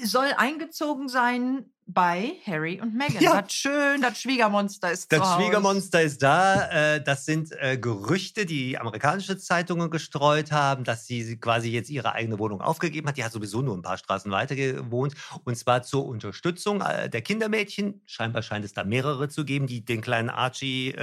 [0.03, 3.23] soll eingezogen sein bei Harry und Meghan.
[3.23, 3.43] Ja.
[3.43, 5.43] Das schön, das Schwiegermonster ist Das zu Hause.
[5.43, 6.69] Schwiegermonster ist da.
[6.71, 12.13] Äh, das sind äh, Gerüchte, die amerikanische Zeitungen gestreut haben, dass sie quasi jetzt ihre
[12.13, 13.17] eigene Wohnung aufgegeben hat.
[13.17, 15.15] Die hat sowieso nur ein paar Straßen weiter gewohnt.
[15.45, 18.03] Und zwar zur Unterstützung äh, der Kindermädchen.
[18.05, 20.95] Scheinbar scheint es da mehrere zu geben, die den kleinen Archie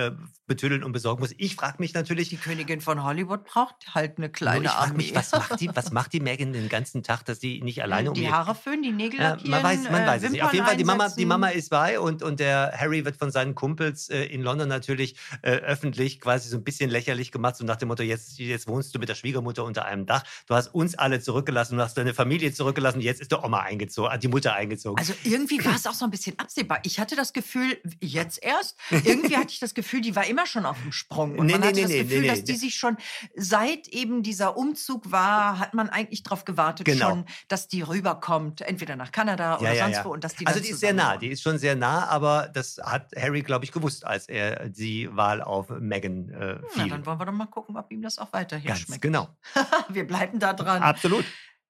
[0.46, 1.34] betüddeln und besorgen muss.
[1.38, 4.98] Ich frage mich natürlich, Die Königin von Hollywood braucht halt eine kleine ich frage Armee.
[4.98, 8.10] mich, was macht die, was macht die Megan den ganzen Tag, dass sie nicht alleine
[8.10, 10.44] um die Haare föhnen, die Nägel Ja, lackieren, man weiß, man äh, weiß es nicht.
[10.44, 11.26] Auf jeden Fall, die Mama, die.
[11.26, 15.16] Mama ist bei und, und der Harry wird von seinen Kumpels äh, in London natürlich
[15.42, 18.94] äh, öffentlich quasi so ein bisschen lächerlich gemacht, so nach dem Motto, jetzt, jetzt wohnst
[18.96, 20.24] du mit der Schwiegermutter unter einem Dach.
[20.48, 24.12] Du hast uns alle zurückgelassen, du hast deine Familie zurückgelassen, jetzt ist die Oma eingezogen,
[24.12, 24.98] hat die Mutter eingezogen.
[25.00, 26.80] Also irgendwie war es auch so ein bisschen absehbar.
[26.84, 30.66] Ich hatte das Gefühl, jetzt erst, irgendwie hatte ich das Gefühl, die war immer schon
[30.66, 31.38] auf dem Sprung.
[31.38, 32.98] Und Nee, man nee, hatte nee, das Gefühl, nee, dass die sich schon,
[33.36, 37.10] seit eben dieser Umzug war, hat man eigentlich darauf gewartet Genau.
[37.10, 40.10] schon, dass die rüberkommt, entweder nach Kanada oder sonst wo.
[40.14, 42.80] Und dass die also die ist sehr nah, die ist schon sehr nah, aber das
[42.84, 46.90] hat Harry, glaube ich, gewusst, als er die Wahl auf Meghan äh, Na, fiel.
[46.90, 49.02] dann wollen wir doch mal gucken, ob ihm das auch weiterhin Ganz schmeckt.
[49.02, 49.30] genau.
[49.90, 50.82] wir bleiben da dran.
[50.82, 51.26] Absolut.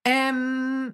[0.06, 0.94] Ähm,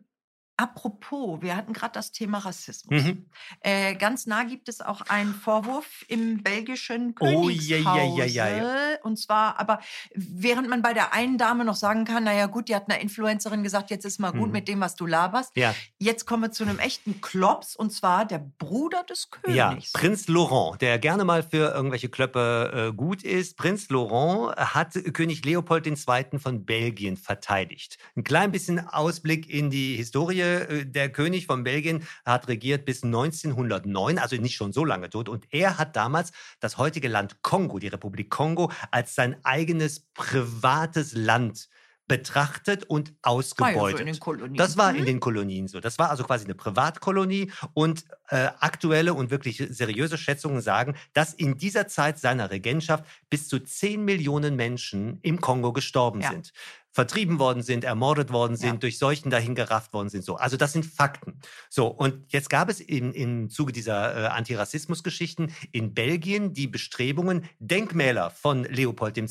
[0.60, 3.04] apropos, wir hatten gerade das Thema Rassismus.
[3.04, 3.26] Mhm.
[3.62, 7.76] Äh, ganz nah gibt es auch einen Vorwurf im belgischen Oh, Königshause.
[7.76, 9.80] ja, ja, ja, ja, Und zwar, aber
[10.14, 13.64] während man bei der einen Dame noch sagen kann, naja gut, die hat einer Influencerin
[13.64, 14.52] gesagt, jetzt ist mal gut Mhm.
[14.52, 15.52] mit dem, was du laberst.
[15.56, 15.74] Ja.
[15.98, 19.94] Jetzt kommen wir zu einem echten Klops und zwar der Bruder des Ja, Königs.
[19.94, 23.56] Prinz Laurent, der gerne mal für irgendwelche Klöppe äh, gut ist.
[23.58, 26.40] Prinz Laurent hat König Leopold II.
[26.40, 27.98] von Belgien verteidigt.
[28.16, 30.49] Ein klein bisschen Ausblick in die Historie.
[30.70, 35.30] Äh, Der König von Belgien hat regiert bis 1909, also nicht schon so lange tot.
[35.30, 41.14] Und er hat damals das heutige Land Kongo, die Republik Kongo, als sein eigenes privates
[41.14, 41.70] Land
[42.08, 44.20] betrachtet und War ja so ausgebeutet.
[44.58, 44.98] Das war Mhm.
[45.00, 45.80] in den Kolonien so.
[45.80, 51.34] Das war also quasi eine Privatkolonie und äh, aktuelle und wirklich seriöse Schätzungen sagen, dass
[51.36, 56.32] in dieser Zeit seiner Regentschaft bis zu 10 Millionen Menschen im Kongo gestorben Ja.
[56.32, 56.52] sind.
[56.92, 58.76] Vertrieben worden sind, ermordet worden sind, Ja.
[58.78, 60.24] durch Seuchen dahin gerafft worden sind.
[60.26, 60.38] So.
[60.38, 61.40] Also das sind Fakten.
[61.70, 67.46] So, und jetzt gab es im, im Zuge dieser äh, Antirassismus-Geschichten in Belgien die Bestrebungen,
[67.60, 69.28] Denkmäler von Leopold II.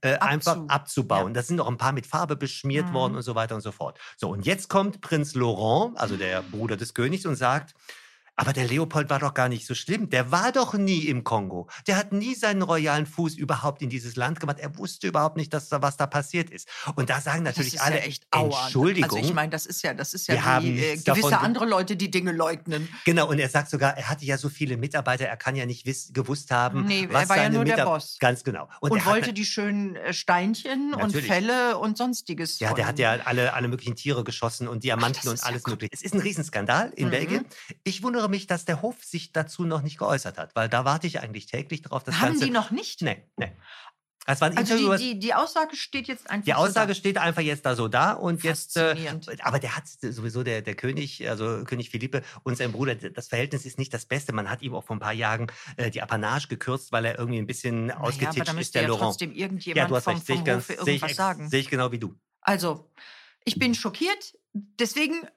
[0.00, 1.26] Äh, einfach Abzu- abzubauen.
[1.28, 1.32] ja.
[1.32, 2.94] Das sind auch ein paar mit Farbe beschmiert Mhm.
[2.94, 3.98] worden und so weiter und so fort.
[4.16, 7.74] So, und jetzt kommt Prinz Laurent, also der Bruder des Königs, und sagt,
[8.36, 10.10] aber der Leopold war doch gar nicht so schlimm.
[10.10, 11.68] Der war doch nie im Kongo.
[11.86, 14.58] Der hat nie seinen royalen Fuß überhaupt in dieses Land gemacht.
[14.60, 16.68] Er wusste überhaupt nicht, dass da was da passiert ist.
[16.96, 18.64] Und da sagen natürlich alle, ja echt Aua.
[18.64, 19.10] Entschuldigung.
[19.18, 21.66] Also ich meine, das ist ja, das ist ja Wir wie haben äh, gewisse andere
[21.66, 22.88] Leute, die Dinge leugnen.
[23.04, 25.86] Genau, und er sagt sogar, er hatte ja so viele Mitarbeiter, er kann ja nicht
[25.86, 28.16] wiss, gewusst haben, Nee, er was war ja nur der Boss.
[28.18, 28.68] Ganz genau.
[28.80, 31.26] Und, er hat wollte die schönen äh, Steinchen und Natürlich.
[31.26, 32.58] Felle und sonstiges.
[32.58, 35.62] Ja, der hat ja alle, alle möglichen Tiere geschossen und Diamanten das und ja alles
[35.62, 35.72] gut.
[35.74, 35.92] mögliche.
[35.94, 37.10] Es ist ein Riesenskandal in Mhm.
[37.10, 37.44] Belgien.
[37.84, 41.06] Ich wundere mich, dass der Hof sich dazu noch nicht geäußert hat, weil da warte
[41.06, 42.02] ich eigentlich täglich drauf.
[42.04, 43.02] Das Haben Ganze, die noch nicht?
[43.02, 43.52] Nee, nee.
[44.26, 46.92] Das war ein Also Interview, die, die, die Aussage steht jetzt einfach die so Aussage
[46.92, 46.94] da.
[46.94, 48.96] steht einfach jetzt da so da und jetzt, äh,
[49.42, 53.66] aber der hat sowieso der, der König, also König Philippe und sein Bruder, das Verhältnis
[53.66, 54.32] ist nicht das Beste.
[54.32, 57.38] Man hat ihm auch vor ein paar Jahren äh, die Apanage gekürzt, weil er irgendwie
[57.38, 59.04] ein bisschen Naja, ausgetitscht aber da ist, müsste der ja Laurent.
[59.10, 61.48] trotzdem Ja, irgendjemand du hast vom, recht, vom ich, ganz, sehe ich, irgendwas ex- sagen.
[61.50, 62.14] sehe ich genau wie du.
[62.40, 62.90] Also,
[63.44, 64.38] ich bin schockiert.
[64.54, 65.28] Deswegen,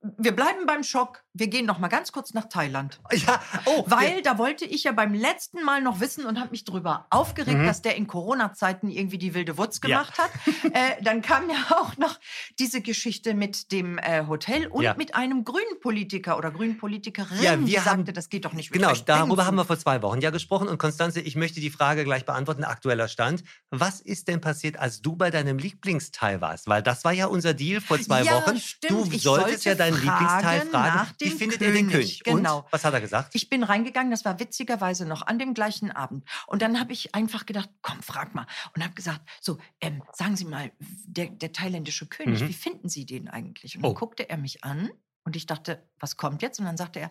[0.00, 1.24] wir bleiben beim Schock.
[1.38, 2.98] Wir gehen noch mal ganz kurz nach Thailand.
[3.12, 6.64] Ja, oh, Weil da wollte ich ja beim letzten Mal noch wissen und habe mich
[6.64, 7.66] darüber aufgeregt, Mhm.
[7.66, 10.02] dass der in Corona-Zeiten irgendwie die wilde Wutz Ja.
[10.02, 10.30] gemacht hat.
[10.74, 12.18] äh, dann kam ja auch noch
[12.58, 14.94] diese Geschichte mit dem äh, Hotel und Ja.
[14.94, 18.72] mit einem grünen Politiker oder grünen Politikerin, Ja, die haben- sagte, das geht doch nicht
[18.72, 20.68] Genau, darüber haben wir vor zwei Wochen ja gesprochen.
[20.68, 23.44] Und Konstanze, ich möchte die Frage gleich beantworten, aktueller Stand.
[23.70, 26.66] Was ist denn passiert, als du bei deinem Lieblingsteil warst?
[26.68, 28.58] Weil das war ja unser Deal vor zwei Ja, Wochen.
[28.58, 28.90] stimmt.
[29.08, 32.22] Du Ich solltest sollte ja deinen Lieblingsteil fragen nach Wie dem findet er den König?
[32.24, 32.24] König?
[32.24, 32.58] Genau.
[32.60, 33.34] Und was hat er gesagt?
[33.34, 36.24] Ich bin reingegangen, das war witzigerweise noch an dem gleichen Abend.
[36.46, 38.46] Und dann habe ich einfach gedacht, komm, frag mal.
[38.74, 42.48] Und habe gesagt, so, ähm, sagen Sie mal, der, der thailändische König, Mhm.
[42.48, 43.76] wie finden Sie den eigentlich?
[43.76, 43.94] Und dann Oh.
[43.94, 44.90] guckte er mich an
[45.24, 46.58] und ich dachte, was kommt jetzt?
[46.58, 47.10] Und dann sagte er,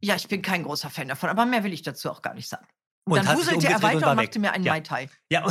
[0.00, 2.48] Ja, ich bin kein großer Fan davon, aber mehr will ich dazu auch gar nicht
[2.48, 2.66] sagen.
[3.06, 4.26] Und dann hat sich wuselte er und weiter und weg.
[4.28, 4.72] machte mir einen Ja.
[4.72, 5.08] Mai Tai.
[5.30, 5.46] Ja,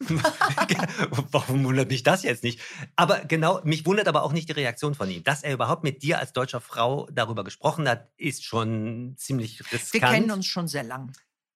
[1.30, 2.60] warum wundert mich das jetzt nicht?
[2.96, 5.22] Aber genau, mich wundert aber auch nicht die Reaktion von ihm.
[5.24, 9.92] Dass er überhaupt mit dir als deutscher Frau darüber gesprochen hat, ist schon ziemlich riskant.
[9.92, 11.12] Wir kennen uns schon sehr lang.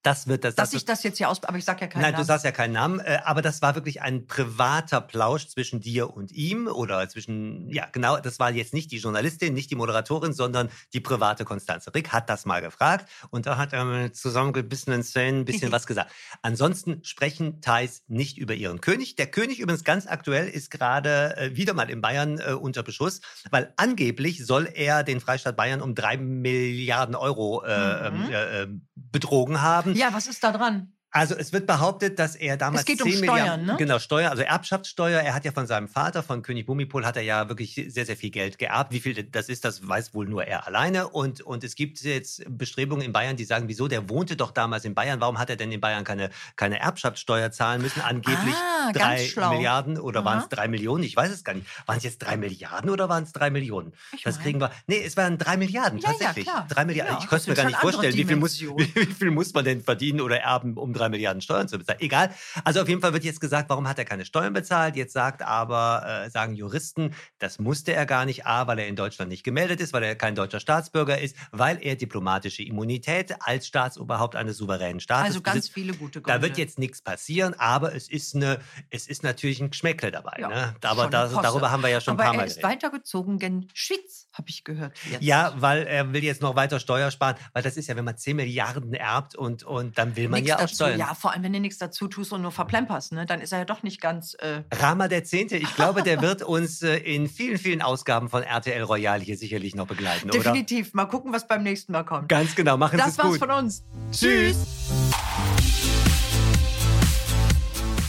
[0.06, 0.54] Das wird das.
[0.54, 1.42] Dass das ich das jetzt hier aus...
[1.42, 2.26] Aber ich sag ja keinen Nein, du Namen.
[2.26, 6.30] sagst ja keinen Namen, äh, aber das war wirklich ein privater Plausch zwischen dir und
[6.30, 10.68] ihm oder zwischen, ja genau, das war jetzt nicht die Journalistin, nicht die Moderatorin, sondern
[10.92, 11.92] die private Konstanze.
[11.94, 15.86] Rick hat das mal gefragt und da hat er mit zusammengebissenen Szenen ein bisschen was
[15.86, 16.12] gesagt.
[16.42, 19.16] Ansonsten sprechen Thais nicht über ihren König.
[19.16, 23.22] Der König übrigens ganz aktuell ist gerade äh, wieder mal in Bayern äh, unter Beschuss,
[23.50, 27.72] weil angeblich soll er den Freistaat Bayern um drei Milliarden Euro Mhm.
[27.72, 29.95] ähm, äh, äh, betrogen haben.
[29.96, 30.95] Ja, was ist da dran?
[31.16, 33.74] Also es wird behauptet, dass er damals Es geht um 10 Steuern, Milliarden, ne?
[33.78, 35.20] genau Steuer, also Erbschaftssteuer.
[35.20, 38.16] Er hat ja von seinem Vater, von König Bumipol, hat er ja wirklich sehr, sehr
[38.16, 38.92] viel Geld geerbt.
[38.92, 41.08] Wie viel das ist, das weiß wohl nur er alleine.
[41.08, 44.84] Und, und es gibt jetzt Bestrebungen in Bayern, die sagen, wieso, der wohnte doch damals
[44.84, 45.20] in Bayern.
[45.20, 48.00] Warum hat er denn in Bayern keine, keine Erbschaftssteuer zahlen müssen?
[48.02, 49.26] Angeblich Ah, drei.
[49.50, 51.02] Milliarden oder waren es drei Millionen?
[51.02, 51.66] Ich weiß es gar nicht.
[51.86, 53.92] Waren es jetzt drei Milliarden oder waren es drei Millionen?
[54.14, 54.70] Ich Das mein- kriegen wir.
[54.86, 56.44] Nee, es waren drei Milliarden Ja, ja, tatsächlich.
[56.46, 56.66] klar.
[56.68, 57.14] Drei Milliarden.
[57.14, 59.64] Ja, ich konnte es mir gar nicht vorstellen, wie viel, muss, wie viel muss man
[59.64, 62.00] denn verdienen oder erben, um drei Milliarden Steuern zu bezahlen?
[62.00, 62.30] Egal.
[62.64, 64.96] Also auf jeden Fall wird jetzt gesagt, warum hat er keine Steuern bezahlt?
[64.96, 68.46] Jetzt sagt aber, äh, sagen Juristen, das musste er gar nicht.
[68.46, 71.78] A, weil er in Deutschland nicht gemeldet ist, weil er kein deutscher Staatsbürger ist, weil
[71.82, 75.74] er diplomatische Immunität als Staatsoberhaupt eines souveränen Staates Also ganz besitzt.
[75.74, 76.38] viele gute Gründe.
[76.38, 78.58] Da wird jetzt nichts passieren, aber es ist, eine,
[78.90, 80.36] es ist natürlich ein Geschmäckle dabei.
[80.38, 80.74] Ja, ne?
[80.82, 81.42] Aber schon da, eine Posse.
[81.42, 82.70] darüber haben wir ja schon Aber ein paar er Mal ist geredet.
[82.82, 84.96] weitergezogen gen Schweiz, habe ich gehört.
[85.10, 85.22] Jetzt.
[85.22, 88.16] Ja, weil er will jetzt noch weiter Steuer sparen, weil das ist ja, wenn man
[88.16, 91.06] 10 Milliarden erbt und, und dann will man Nichts ja auch dazu denn?
[91.06, 93.26] Ja, vor allem, wenn du nichts dazu tust und nur verplemperst, ne?
[93.26, 94.34] dann ist er ja doch nicht ganz.
[94.34, 98.42] Äh Rama der Zehnte, ich glaube, der wird uns äh, in vielen, vielen Ausgaben von
[98.42, 100.40] RTL Royal hier sicherlich noch begleiten, Definitiv.
[100.40, 100.52] oder?
[100.52, 100.94] Definitiv.
[100.94, 102.28] Mal gucken, was beim nächsten Mal kommt.
[102.28, 102.76] Ganz genau.
[102.76, 103.18] Machen Sie es gut.
[103.18, 103.84] Das war's von uns.
[104.12, 104.56] Tschüss.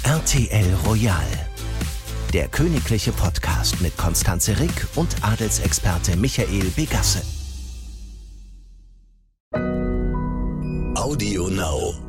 [0.03, 1.47] RTL Royal.
[2.33, 7.21] Der königliche Podcast mit Konstanze Rick und Adelsexperte Michael Begasse.
[10.95, 12.06] Audio Now.